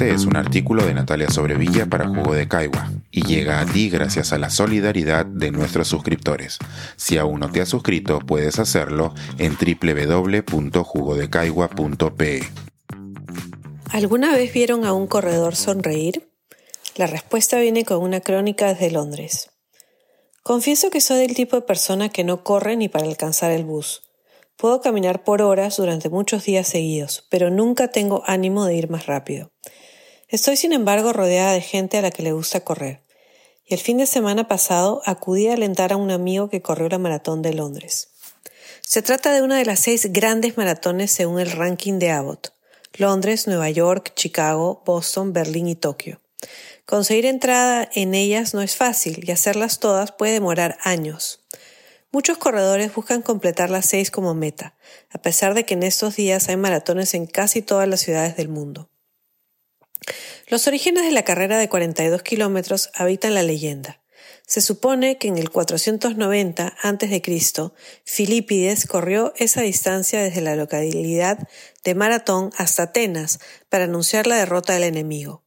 [0.00, 3.90] Este es un artículo de Natalia Sobrevilla para Jugo de Caigua y llega a ti
[3.90, 6.56] gracias a la solidaridad de nuestros suscriptores.
[6.96, 12.48] Si aún no te has suscrito, puedes hacerlo en www.jugodecaigua.pe.
[13.90, 16.30] ¿Alguna vez vieron a un corredor sonreír?
[16.96, 19.50] La respuesta viene con una crónica desde Londres.
[20.42, 24.00] Confieso que soy del tipo de persona que no corre ni para alcanzar el bus.
[24.60, 29.06] Puedo caminar por horas durante muchos días seguidos, pero nunca tengo ánimo de ir más
[29.06, 29.50] rápido.
[30.28, 33.02] Estoy sin embargo rodeada de gente a la que le gusta correr.
[33.64, 36.98] Y el fin de semana pasado acudí a alentar a un amigo que corrió la
[36.98, 38.10] maratón de Londres.
[38.82, 42.52] Se trata de una de las seis grandes maratones según el ranking de Abbott.
[42.98, 46.20] Londres, Nueva York, Chicago, Boston, Berlín y Tokio.
[46.84, 51.40] Conseguir entrada en ellas no es fácil y hacerlas todas puede demorar años.
[52.12, 54.74] Muchos corredores buscan completar las seis como meta,
[55.10, 58.48] a pesar de que en estos días hay maratones en casi todas las ciudades del
[58.48, 58.90] mundo.
[60.48, 64.02] Los orígenes de la carrera de 42 kilómetros habitan la leyenda.
[64.44, 67.22] Se supone que en el 490 a.C.,
[68.04, 71.48] Filipides corrió esa distancia desde la localidad
[71.84, 75.44] de Maratón hasta Atenas para anunciar la derrota del enemigo.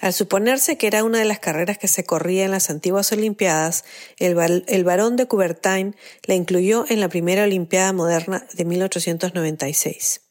[0.00, 3.84] Al suponerse que era una de las carreras que se corría en las antiguas Olimpiadas,
[4.18, 10.22] el, el barón de Coubertin la incluyó en la primera Olimpiada moderna de 1896.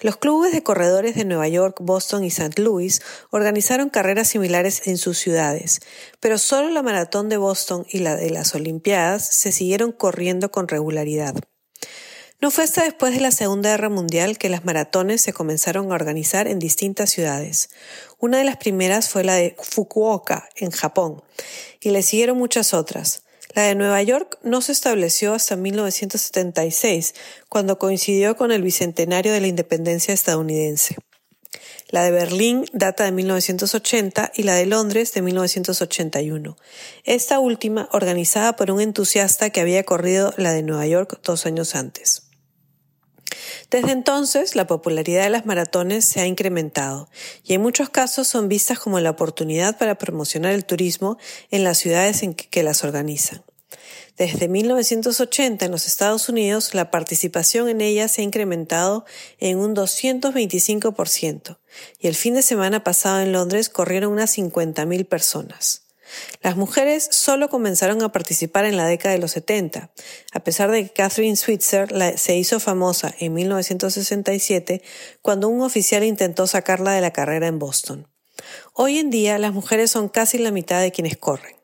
[0.00, 2.60] Los clubes de corredores de Nueva York, Boston y St.
[2.60, 3.00] Louis
[3.30, 5.80] organizaron carreras similares en sus ciudades,
[6.18, 10.66] pero solo la maratón de Boston y la de las Olimpiadas se siguieron corriendo con
[10.66, 11.34] regularidad.
[12.42, 15.94] No fue hasta después de la Segunda Guerra Mundial que las maratones se comenzaron a
[15.94, 17.70] organizar en distintas ciudades.
[18.18, 21.22] Una de las primeras fue la de Fukuoka, en Japón,
[21.80, 23.22] y le siguieron muchas otras.
[23.54, 27.14] La de Nueva York no se estableció hasta 1976,
[27.48, 30.96] cuando coincidió con el bicentenario de la independencia estadounidense.
[31.90, 36.56] La de Berlín data de 1980 y la de Londres de 1981.
[37.04, 41.76] Esta última organizada por un entusiasta que había corrido la de Nueva York dos años
[41.76, 42.31] antes.
[43.72, 47.08] Desde entonces, la popularidad de las maratones se ha incrementado
[47.42, 51.16] y en muchos casos son vistas como la oportunidad para promocionar el turismo
[51.50, 53.42] en las ciudades en que, las organizan.
[54.18, 59.06] Desde 1980 en los Estados Unidos, la participación en ellas se ha incrementado
[59.38, 61.58] en un 225%
[61.98, 65.81] y el fin de semana pasado en Londres corrieron unas 50.000 personas.
[66.42, 69.90] Las mujeres solo comenzaron a participar en la década de los 70,
[70.32, 74.82] a pesar de que Catherine Switzer se hizo famosa en 1967
[75.22, 78.08] cuando un oficial intentó sacarla de la carrera en Boston.
[78.74, 81.61] Hoy en día las mujeres son casi la mitad de quienes corren.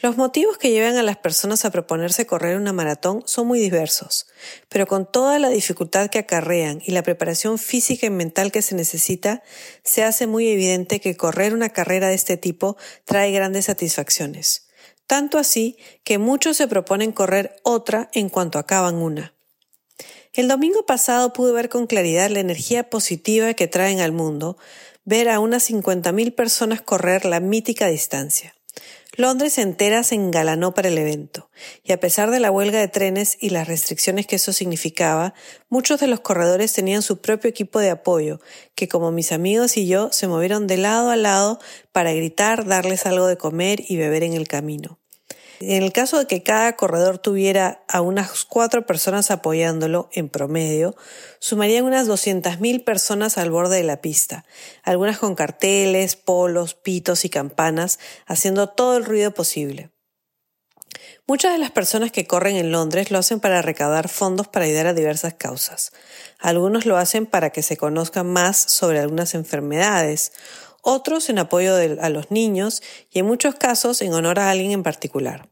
[0.00, 4.28] Los motivos que llevan a las personas a proponerse correr una maratón son muy diversos,
[4.68, 8.76] pero con toda la dificultad que acarrean y la preparación física y mental que se
[8.76, 9.42] necesita,
[9.82, 14.68] se hace muy evidente que correr una carrera de este tipo trae grandes satisfacciones.
[15.08, 19.34] Tanto así que muchos se proponen correr otra en cuanto acaban una.
[20.32, 24.58] El domingo pasado pude ver con claridad la energía positiva que traen al mundo
[25.04, 28.54] ver a unas 50.000 personas correr la mítica distancia.
[29.18, 31.50] Londres entera se engalanó para el evento,
[31.82, 35.34] y a pesar de la huelga de trenes y las restricciones que eso significaba,
[35.68, 38.38] muchos de los corredores tenían su propio equipo de apoyo,
[38.76, 41.58] que como mis amigos y yo se movieron de lado a lado
[41.90, 45.00] para gritar, darles algo de comer y beber en el camino.
[45.60, 50.94] En el caso de que cada corredor tuviera a unas cuatro personas apoyándolo en promedio,
[51.40, 54.44] sumarían unas 200.000 personas al borde de la pista,
[54.84, 59.90] algunas con carteles, polos, pitos y campanas, haciendo todo el ruido posible.
[61.26, 64.86] Muchas de las personas que corren en Londres lo hacen para recaudar fondos para ayudar
[64.86, 65.92] a diversas causas.
[66.38, 70.32] Algunos lo hacen para que se conozcan más sobre algunas enfermedades,
[70.82, 74.82] otros en apoyo a los niños y en muchos casos en honor a alguien en
[74.82, 75.50] particular.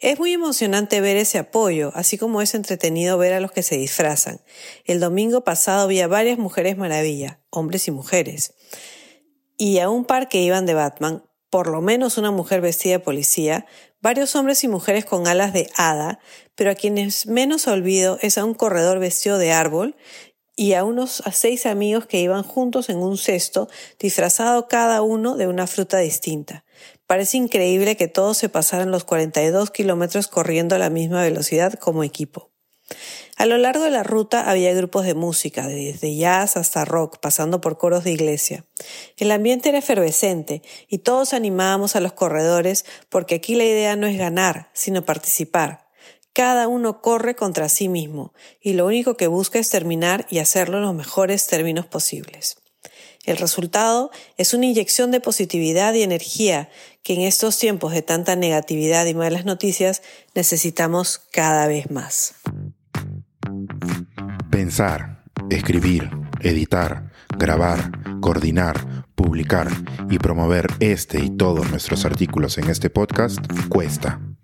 [0.00, 3.76] Es muy emocionante ver ese apoyo, así como es entretenido ver a los que se
[3.76, 4.40] disfrazan.
[4.84, 8.54] El domingo pasado vi a varias mujeres maravilla, hombres y mujeres,
[9.56, 12.98] y a un par que iban de Batman, por lo menos una mujer vestida de
[12.98, 13.66] policía,
[14.00, 16.18] varios hombres y mujeres con alas de hada,
[16.56, 19.96] pero a quienes menos olvido es a un corredor vestido de árbol
[20.56, 23.68] y a unos a seis amigos que iban juntos en un cesto,
[23.98, 26.64] disfrazado cada uno de una fruta distinta.
[27.06, 32.04] Parece increíble que todos se pasaran los 42 kilómetros corriendo a la misma velocidad como
[32.04, 32.50] equipo.
[33.36, 37.60] A lo largo de la ruta había grupos de música, desde jazz hasta rock, pasando
[37.60, 38.66] por coros de iglesia.
[39.16, 44.06] El ambiente era efervescente y todos animábamos a los corredores porque aquí la idea no
[44.06, 45.81] es ganar, sino participar.
[46.34, 50.78] Cada uno corre contra sí mismo y lo único que busca es terminar y hacerlo
[50.78, 52.56] en los mejores términos posibles.
[53.24, 56.70] El resultado es una inyección de positividad y energía
[57.02, 60.02] que en estos tiempos de tanta negatividad y malas noticias
[60.34, 62.34] necesitamos cada vez más.
[64.50, 69.68] Pensar, escribir, editar, grabar, coordinar, publicar
[70.10, 73.38] y promover este y todos nuestros artículos en este podcast
[73.68, 74.31] cuesta